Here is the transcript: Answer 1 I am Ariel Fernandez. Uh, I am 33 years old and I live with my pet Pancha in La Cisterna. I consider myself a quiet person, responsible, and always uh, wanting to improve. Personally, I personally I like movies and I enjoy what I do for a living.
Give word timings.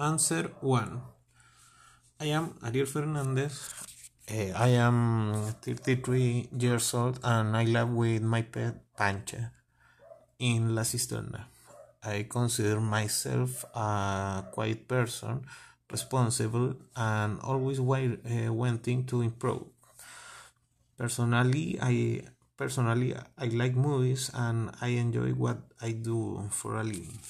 Answer 0.00 0.48
1 0.62 1.02
I 2.20 2.32
am 2.32 2.56
Ariel 2.64 2.86
Fernandez. 2.86 3.68
Uh, 4.32 4.56
I 4.56 4.68
am 4.80 5.52
33 5.60 6.48
years 6.56 6.94
old 6.94 7.20
and 7.22 7.54
I 7.54 7.64
live 7.64 7.92
with 7.92 8.22
my 8.22 8.40
pet 8.40 8.80
Pancha 8.96 9.52
in 10.38 10.74
La 10.74 10.88
Cisterna. 10.88 11.44
I 12.02 12.24
consider 12.30 12.80
myself 12.80 13.66
a 13.74 14.46
quiet 14.50 14.88
person, 14.88 15.44
responsible, 15.92 16.76
and 16.96 17.38
always 17.44 17.78
uh, 17.78 18.48
wanting 18.48 19.04
to 19.04 19.20
improve. 19.20 19.68
Personally, 20.96 21.76
I 21.76 22.24
personally 22.56 23.12
I 23.36 23.48
like 23.52 23.76
movies 23.76 24.30
and 24.32 24.70
I 24.80 24.96
enjoy 24.96 25.36
what 25.36 25.60
I 25.82 25.92
do 25.92 26.48
for 26.48 26.80
a 26.80 26.84
living. 26.84 27.20